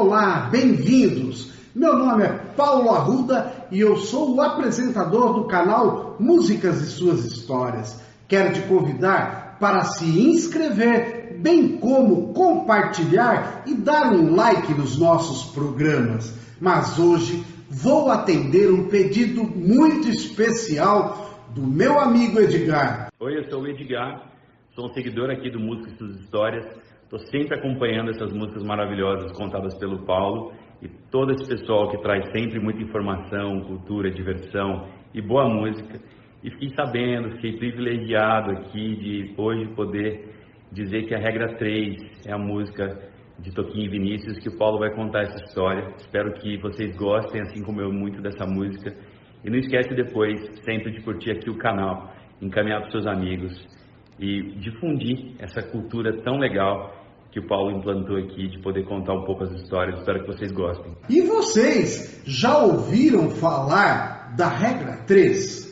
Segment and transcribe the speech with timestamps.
[0.00, 1.52] Olá, bem-vindos!
[1.74, 7.26] Meu nome é Paulo Arruda e eu sou o apresentador do canal Músicas e Suas
[7.26, 8.00] Histórias.
[8.26, 15.52] Quero te convidar para se inscrever, bem como compartilhar e dar um like nos nossos
[15.52, 16.34] programas.
[16.58, 23.12] Mas hoje vou atender um pedido muito especial do meu amigo Edgar.
[23.20, 24.32] Oi, eu sou o Edgar,
[24.74, 26.89] sou um seguidor aqui do Músicas e Suas Histórias.
[27.12, 32.24] Estou sempre acompanhando essas músicas maravilhosas contadas pelo Paulo e todo esse pessoal que traz
[32.30, 36.00] sempre muita informação, cultura, diversão e boa música.
[36.40, 40.36] E fiquei sabendo, fiquei privilegiado aqui de hoje poder
[40.70, 44.78] dizer que a regra 3 é a música de Toquinho e Vinícius, que o Paulo
[44.78, 45.92] vai contar essa história.
[45.96, 48.94] Espero que vocês gostem, assim como eu, muito dessa música.
[49.44, 53.79] E não esquece depois, sempre de curtir aqui o canal, encaminhar para seus amigos
[54.20, 56.94] e difundir essa cultura tão legal
[57.32, 59.98] que o Paulo implantou aqui de poder contar um pouco as histórias.
[59.98, 60.92] Espero que vocês gostem.
[61.08, 65.70] E vocês já ouviram falar da regra 3?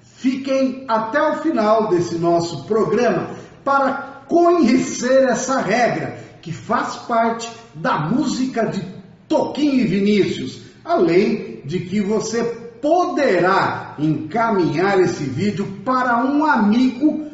[0.00, 3.30] Fiquem até o final desse nosso programa
[3.64, 8.82] para conhecer essa regra que faz parte da música de
[9.28, 12.44] Toquinho e Vinícius, além de que você
[12.80, 17.29] poderá encaminhar esse vídeo para um amigo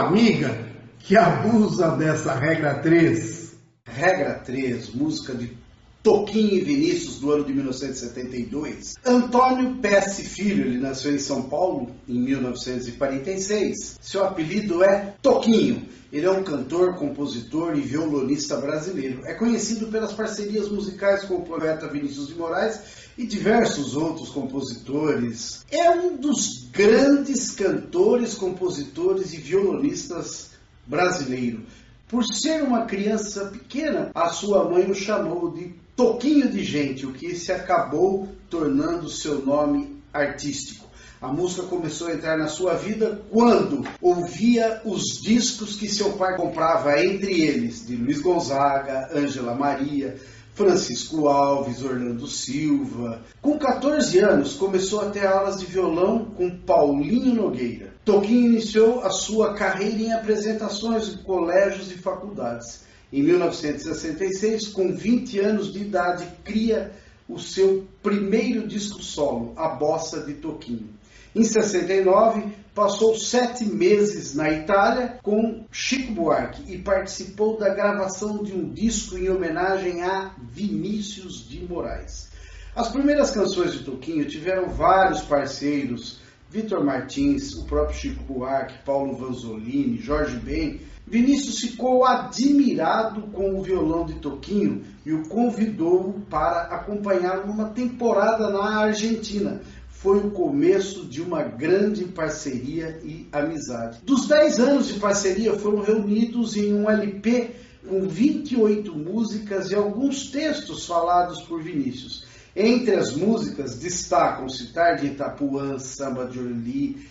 [0.00, 0.56] amiga
[0.98, 3.56] que abusa dessa regra 3.
[3.84, 5.56] Regra 3, música de
[6.02, 8.94] Toquinho e Vinícius do ano de 1972.
[9.04, 13.98] Antônio Pesce Filho, ele nasceu em São Paulo em 1946.
[14.00, 15.82] Seu apelido é Toquinho.
[16.10, 19.20] Ele é um cantor, compositor e violonista brasileiro.
[19.26, 22.80] É conhecido pelas parcerias musicais com o poeta Vinícius de Moraes
[23.18, 25.66] e diversos outros compositores.
[25.70, 30.52] É um dos grandes cantores, compositores e violonistas
[30.86, 31.64] brasileiro.
[32.08, 37.12] Por ser uma criança pequena, a sua mãe o chamou de Toquinho de Gente, o
[37.12, 40.86] que se acabou tornando seu nome artístico.
[41.20, 46.36] A música começou a entrar na sua vida quando ouvia os discos que seu pai
[46.36, 50.16] comprava, entre eles de Luiz Gonzaga, Ângela Maria,
[50.54, 53.20] Francisco Alves, Orlando Silva.
[53.42, 57.92] Com 14 anos, começou a ter aulas de violão com Paulinho Nogueira.
[58.04, 62.86] Toquinho iniciou a sua carreira em apresentações em colégios e faculdades.
[63.12, 66.92] Em 1966, com 20 anos de idade, cria
[67.28, 70.90] o seu primeiro disco solo, A Bossa de Toquinho.
[71.34, 72.42] Em 69,
[72.74, 79.16] passou sete meses na Itália com Chico Buarque e participou da gravação de um disco
[79.16, 82.28] em homenagem a Vinícius de Moraes.
[82.74, 89.14] As primeiras canções de Toquinho tiveram vários parceiros, Vitor Martins, o próprio Chico Buarque, Paulo
[89.14, 90.80] Vanzolini, Jorge Ben.
[91.06, 98.50] Vinícius ficou admirado com o violão de Toquinho e o convidou para acompanhar numa temporada
[98.50, 99.60] na Argentina,
[99.90, 103.98] foi o começo de uma grande parceria e amizade.
[104.04, 107.50] Dos 10 anos de parceria foram reunidos em um LP
[107.86, 112.26] com 28 músicas e alguns textos falados por Vinícius.
[112.60, 117.08] Entre as músicas destacam-se Tarde Itapuã, Samba de Orly,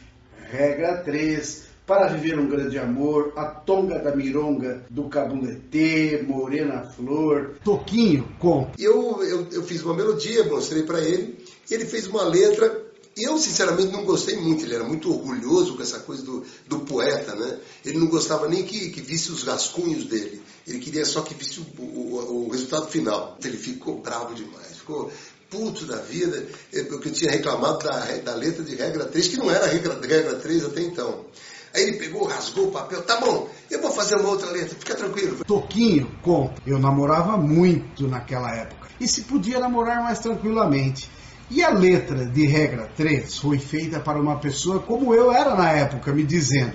[0.52, 7.54] Regra 3, Para Viver um Grande Amor, A Tonga da Mironga do Cabulete, Morena Flor.
[7.64, 8.72] Toquinho, conta.
[8.78, 11.38] Eu, eu, eu fiz uma melodia, mostrei para ele,
[11.72, 12.86] e ele fez uma letra
[13.18, 14.64] eu, sinceramente, não gostei muito.
[14.64, 17.60] Ele era muito orgulhoso com essa coisa do, do poeta, né?
[17.84, 20.40] Ele não gostava nem que, que visse os rascunhos dele.
[20.68, 23.36] Ele queria só que visse o, o, o resultado final.
[23.44, 24.78] Ele ficou bravo demais.
[24.78, 25.12] Ficou
[25.50, 26.46] puto da vida,
[26.90, 30.36] porque eu tinha reclamado da, da letra de regra 3, que não era regra, regra
[30.36, 31.26] 3 até então.
[31.74, 34.96] Aí ele pegou, rasgou o papel, tá bom, eu vou fazer uma outra letra, fica
[34.96, 35.44] tranquilo.
[35.46, 38.88] Toquinho, conta, eu namorava muito naquela época.
[39.00, 41.10] E se podia namorar mais tranquilamente.
[41.50, 45.72] E a letra de regra 3 foi feita para uma pessoa como eu era na
[45.72, 46.74] época, me dizendo: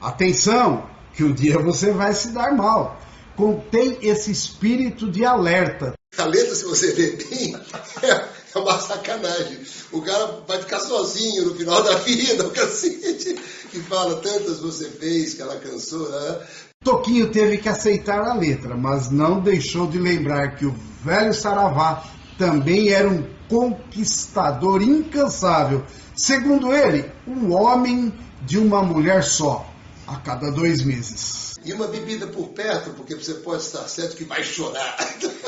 [0.00, 3.00] atenção, que um dia você vai se dar mal.
[3.36, 5.94] Contém esse espírito de alerta.
[6.18, 7.54] A letra, se você ver bem,
[8.02, 9.58] é uma sacanagem.
[9.92, 13.34] O cara vai ficar sozinho no final da vida, o cacete,
[13.70, 16.46] que fala tantas você fez, que ela cansou, né?
[16.82, 20.74] Toquinho teve que aceitar a letra, mas não deixou de lembrar que o
[21.04, 22.04] velho Saravá
[22.36, 25.84] também era um conquistador incansável.
[26.16, 29.70] Segundo ele, um homem de uma mulher só,
[30.06, 31.54] a cada dois meses.
[31.62, 34.96] E uma bebida por perto, porque você pode estar certo que vai chorar.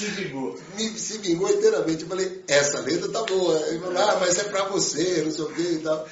[0.00, 0.58] Se vingou.
[0.78, 2.04] Me, se vingou inteiramente.
[2.04, 3.54] Eu falei, essa letra tá boa.
[3.68, 6.08] Ele falou, ah, mas é pra você, não sei o que e tal.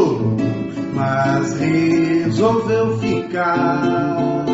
[0.00, 0.36] Chorou,
[0.94, 4.46] mas resolveu ficar.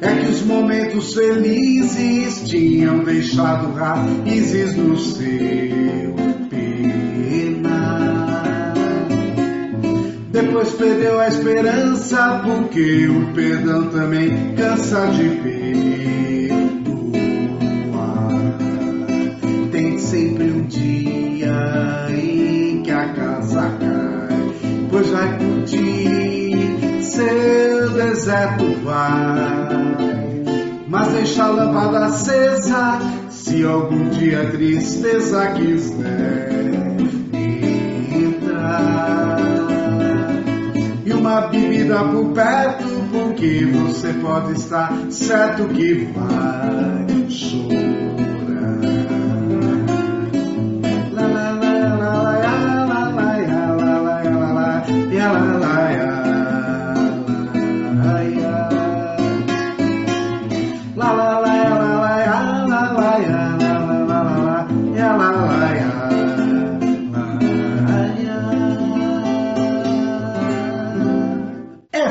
[0.00, 6.14] É que os momentos felizes tinham deixado raízes no seu
[6.50, 7.64] penar.
[10.30, 15.68] Depois perdeu a esperança, porque o perdão também cansa de perdoar.
[19.72, 24.07] Tem sempre um dia em que a casa cai,
[25.10, 30.28] vai curtir seu deserto vai.
[30.88, 36.96] Mas deixa a lâmpada acesa, se algum dia a tristeza quiser
[38.10, 39.38] entrar.
[41.04, 47.67] E uma bebida por perto, porque você pode estar certo que vai chorar.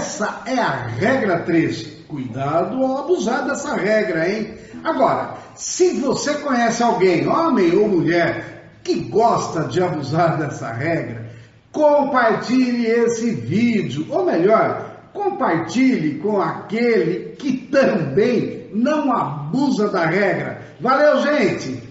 [0.07, 2.05] Essa é a regra 3.
[2.07, 4.53] Cuidado ao abusar dessa regra, hein?
[4.81, 11.29] Agora, se você conhece alguém, homem ou mulher, que gosta de abusar dessa regra,
[11.73, 20.61] compartilhe esse vídeo, ou melhor, compartilhe com aquele que também não abusa da regra.
[20.79, 21.83] Valeu, gente!